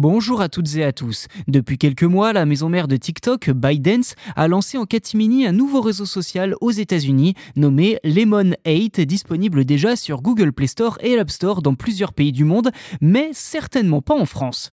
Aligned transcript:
Bonjour 0.00 0.40
à 0.40 0.48
toutes 0.48 0.76
et 0.76 0.84
à 0.84 0.92
tous. 0.92 1.26
Depuis 1.48 1.76
quelques 1.76 2.04
mois, 2.04 2.32
la 2.32 2.46
maison 2.46 2.68
mère 2.68 2.86
de 2.86 2.94
TikTok, 2.94 3.50
ByteDance, 3.50 4.14
a 4.36 4.46
lancé 4.46 4.78
en 4.78 4.84
catimini 4.84 5.44
un 5.44 5.50
nouveau 5.50 5.80
réseau 5.80 6.06
social 6.06 6.54
aux 6.60 6.70
États-Unis 6.70 7.34
nommé 7.56 7.98
Lemon 8.04 8.52
8, 8.64 9.00
disponible 9.00 9.64
déjà 9.64 9.96
sur 9.96 10.22
Google 10.22 10.52
Play 10.52 10.68
Store 10.68 10.98
et 11.00 11.16
l'App 11.16 11.30
Store 11.30 11.62
dans 11.62 11.74
plusieurs 11.74 12.12
pays 12.12 12.30
du 12.30 12.44
monde, 12.44 12.70
mais 13.00 13.30
certainement 13.32 14.00
pas 14.00 14.14
en 14.14 14.24
France. 14.24 14.70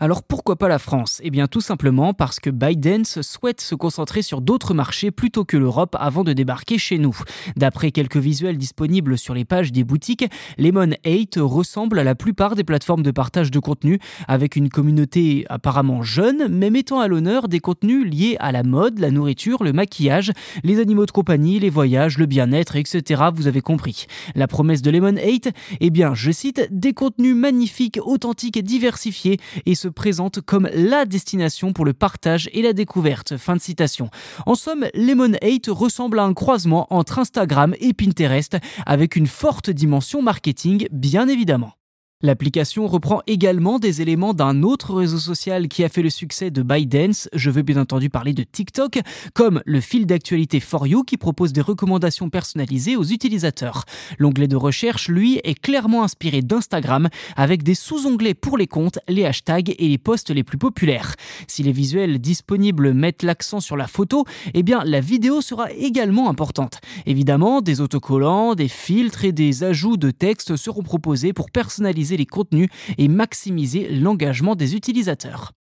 Alors 0.00 0.22
pourquoi 0.22 0.54
pas 0.54 0.68
la 0.68 0.78
France? 0.78 1.20
Eh 1.24 1.30
bien 1.30 1.48
tout 1.48 1.60
simplement 1.60 2.14
parce 2.14 2.38
que 2.38 2.50
ByteDance 2.50 3.20
souhaite 3.20 3.60
se 3.60 3.74
concentrer 3.74 4.22
sur 4.22 4.40
d'autres 4.40 4.72
marchés 4.72 5.10
plutôt 5.10 5.44
que 5.44 5.56
l'Europe 5.56 5.96
avant 5.98 6.22
de 6.22 6.32
débarquer 6.32 6.78
chez 6.78 6.98
nous. 6.98 7.18
D'après 7.56 7.90
quelques 7.90 8.16
visuels 8.16 8.58
disponibles 8.58 9.18
sur 9.18 9.34
les 9.34 9.44
pages 9.44 9.72
des 9.72 9.82
boutiques, 9.82 10.24
Lemon 10.56 10.94
8 11.04 11.38
ressemble 11.40 11.98
à 11.98 12.04
la 12.04 12.14
plupart 12.14 12.54
des 12.54 12.62
plateformes 12.62 13.02
de 13.02 13.10
partage 13.10 13.50
de 13.50 13.58
contenu, 13.58 13.98
avec 14.28 14.54
une 14.54 14.68
communauté 14.68 15.44
apparemment 15.48 16.04
jeune, 16.04 16.46
mais 16.48 16.70
mettant 16.70 17.00
à 17.00 17.08
l'honneur 17.08 17.48
des 17.48 17.58
contenus 17.58 18.06
liés 18.06 18.36
à 18.38 18.52
la 18.52 18.62
mode, 18.62 19.00
la 19.00 19.10
nourriture, 19.10 19.64
le 19.64 19.72
maquillage, 19.72 20.30
les 20.62 20.78
animaux 20.78 21.06
de 21.06 21.10
compagnie, 21.10 21.58
les 21.58 21.70
voyages, 21.70 22.18
le 22.18 22.26
bien-être, 22.26 22.76
etc. 22.76 23.24
Vous 23.34 23.48
avez 23.48 23.62
compris. 23.62 24.06
La 24.36 24.46
promesse 24.46 24.80
de 24.80 24.92
Lemon 24.92 25.16
8 25.16 25.50
Eh 25.80 25.90
bien, 25.90 26.14
je 26.14 26.30
cite, 26.30 26.68
des 26.70 26.92
contenus 26.92 27.34
magnifiques, 27.34 27.98
authentiques 28.00 28.56
et 28.56 28.62
diversifiés, 28.62 29.38
et 29.66 29.74
ce 29.74 29.87
présente 29.88 30.40
comme 30.40 30.68
la 30.72 31.04
destination 31.04 31.72
pour 31.72 31.84
le 31.84 31.92
partage 31.92 32.48
et 32.52 32.62
la 32.62 32.72
découverte. 32.72 33.36
Fin 33.36 33.56
de 33.56 33.60
citation. 33.60 34.10
En 34.46 34.54
somme, 34.54 34.86
Lemon 34.94 35.36
8 35.42 35.68
ressemble 35.68 36.18
à 36.18 36.24
un 36.24 36.34
croisement 36.34 36.86
entre 36.90 37.18
Instagram 37.18 37.74
et 37.80 37.92
Pinterest 37.94 38.56
avec 38.86 39.16
une 39.16 39.26
forte 39.26 39.70
dimension 39.70 40.22
marketing, 40.22 40.88
bien 40.90 41.28
évidemment. 41.28 41.77
L'application 42.20 42.88
reprend 42.88 43.22
également 43.28 43.78
des 43.78 44.02
éléments 44.02 44.34
d'un 44.34 44.64
autre 44.64 44.92
réseau 44.92 45.20
social 45.20 45.68
qui 45.68 45.84
a 45.84 45.88
fait 45.88 46.02
le 46.02 46.10
succès 46.10 46.50
de 46.50 46.64
ByteDance, 46.64 47.28
je 47.32 47.48
veux 47.48 47.62
bien 47.62 47.80
entendu 47.80 48.10
parler 48.10 48.32
de 48.32 48.42
TikTok, 48.42 48.98
comme 49.34 49.62
le 49.64 49.80
fil 49.80 50.04
d'actualité 50.04 50.58
For 50.58 50.88
You 50.88 51.04
qui 51.04 51.16
propose 51.16 51.52
des 51.52 51.60
recommandations 51.60 52.28
personnalisées 52.28 52.96
aux 52.96 53.04
utilisateurs. 53.04 53.84
L'onglet 54.18 54.48
de 54.48 54.56
recherche, 54.56 55.06
lui, 55.06 55.40
est 55.44 55.54
clairement 55.54 56.02
inspiré 56.02 56.42
d'Instagram 56.42 57.08
avec 57.36 57.62
des 57.62 57.76
sous-onglets 57.76 58.34
pour 58.34 58.58
les 58.58 58.66
comptes, 58.66 58.98
les 59.06 59.24
hashtags 59.24 59.72
et 59.78 59.88
les 59.88 59.98
posts 59.98 60.30
les 60.30 60.42
plus 60.42 60.58
populaires. 60.58 61.14
Si 61.46 61.62
les 61.62 61.70
visuels 61.70 62.18
disponibles 62.18 62.94
mettent 62.94 63.22
l'accent 63.22 63.60
sur 63.60 63.76
la 63.76 63.86
photo, 63.86 64.24
eh 64.54 64.64
bien 64.64 64.82
la 64.84 64.98
vidéo 64.98 65.40
sera 65.40 65.70
également 65.70 66.28
importante. 66.28 66.80
Évidemment, 67.06 67.60
des 67.60 67.80
autocollants, 67.80 68.56
des 68.56 68.66
filtres 68.66 69.24
et 69.24 69.30
des 69.30 69.62
ajouts 69.62 69.96
de 69.96 70.10
texte 70.10 70.56
seront 70.56 70.82
proposés 70.82 71.32
pour 71.32 71.52
personnaliser 71.52 72.07
les 72.16 72.26
contenus 72.26 72.68
et 72.96 73.08
maximiser 73.08 73.88
l'engagement 73.88 74.54
des 74.54 74.74
utilisateurs. 74.74 75.52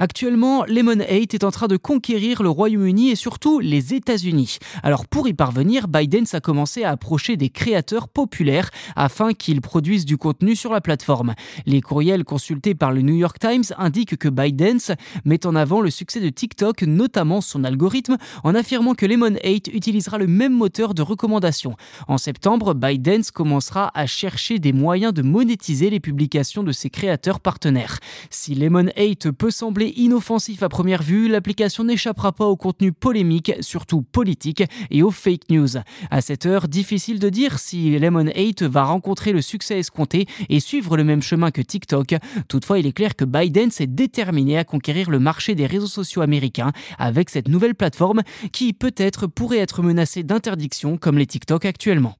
Actuellement, 0.00 0.64
Lemon 0.64 1.00
8 1.10 1.34
est 1.34 1.42
en 1.42 1.50
train 1.50 1.66
de 1.66 1.76
conquérir 1.76 2.44
le 2.44 2.48
Royaume-Uni 2.50 3.10
et 3.10 3.16
surtout 3.16 3.58
les 3.58 3.94
États-Unis. 3.94 4.58
Alors 4.84 5.08
pour 5.08 5.26
y 5.26 5.34
parvenir, 5.34 5.88
Biden 5.88 6.24
a 6.34 6.38
commencé 6.38 6.84
à 6.84 6.90
approcher 6.90 7.36
des 7.36 7.48
créateurs 7.48 8.06
populaires 8.06 8.70
afin 8.94 9.32
qu'ils 9.32 9.60
produisent 9.60 10.04
du 10.04 10.16
contenu 10.16 10.54
sur 10.54 10.72
la 10.72 10.80
plateforme. 10.80 11.34
Les 11.66 11.80
courriels 11.80 12.22
consultés 12.22 12.76
par 12.76 12.92
le 12.92 13.02
New 13.02 13.16
York 13.16 13.40
Times 13.40 13.64
indiquent 13.76 14.16
que 14.16 14.28
Biden 14.28 14.78
met 15.24 15.44
en 15.44 15.56
avant 15.56 15.80
le 15.80 15.90
succès 15.90 16.20
de 16.20 16.28
TikTok, 16.28 16.82
notamment 16.82 17.40
son 17.40 17.64
algorithme, 17.64 18.18
en 18.44 18.54
affirmant 18.54 18.94
que 18.94 19.04
Lemon 19.04 19.34
8 19.44 19.70
utilisera 19.74 20.16
le 20.16 20.28
même 20.28 20.52
moteur 20.52 20.94
de 20.94 21.02
recommandation. 21.02 21.74
En 22.06 22.18
septembre, 22.18 22.72
Biden 22.74 23.24
commencera 23.34 23.90
à 23.94 24.06
chercher 24.06 24.60
des 24.60 24.72
moyens 24.72 25.12
de 25.12 25.22
monétiser 25.22 25.90
les 25.90 25.98
publications 25.98 26.62
de 26.62 26.70
ses 26.70 26.88
créateurs 26.88 27.40
partenaires. 27.40 27.98
Si 28.30 28.54
Lemon 28.54 28.90
8 28.96 29.32
peut 29.32 29.50
sembler 29.50 29.87
inoffensif 29.96 30.62
à 30.62 30.68
première 30.68 31.02
vue, 31.02 31.28
l'application 31.28 31.84
n'échappera 31.84 32.32
pas 32.32 32.46
au 32.46 32.56
contenu 32.56 32.92
polémique, 32.92 33.52
surtout 33.60 34.02
politique, 34.02 34.62
et 34.90 35.02
aux 35.02 35.10
fake 35.10 35.50
news. 35.50 35.76
À 36.10 36.20
cette 36.20 36.46
heure, 36.46 36.68
difficile 36.68 37.18
de 37.18 37.28
dire 37.28 37.58
si 37.58 37.98
Lemon 37.98 38.30
8 38.34 38.62
va 38.62 38.84
rencontrer 38.84 39.32
le 39.32 39.42
succès 39.42 39.78
escompté 39.78 40.26
et 40.48 40.60
suivre 40.60 40.96
le 40.96 41.04
même 41.04 41.22
chemin 41.22 41.50
que 41.50 41.62
TikTok. 41.62 42.16
Toutefois, 42.48 42.78
il 42.78 42.86
est 42.86 42.92
clair 42.92 43.16
que 43.16 43.24
Biden 43.24 43.70
s'est 43.70 43.86
déterminé 43.86 44.58
à 44.58 44.64
conquérir 44.64 45.10
le 45.10 45.18
marché 45.18 45.54
des 45.54 45.66
réseaux 45.66 45.86
sociaux 45.86 46.22
américains 46.22 46.72
avec 46.98 47.30
cette 47.30 47.48
nouvelle 47.48 47.74
plateforme 47.74 48.22
qui 48.52 48.72
peut-être 48.72 49.26
pourrait 49.26 49.58
être 49.58 49.82
menacée 49.82 50.22
d'interdiction 50.22 50.96
comme 50.96 51.18
les 51.18 51.26
TikTok 51.26 51.64
actuellement. 51.64 52.16